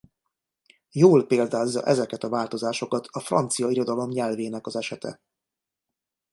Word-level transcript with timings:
Jól 0.91 1.27
példázza 1.27 1.83
ezeket 1.85 2.23
a 2.23 2.29
változásokat 2.29 3.07
a 3.11 3.19
francia 3.19 3.69
irodalom 3.69 4.09
nyelvének 4.09 4.67
az 4.67 4.75
esete. 4.75 5.19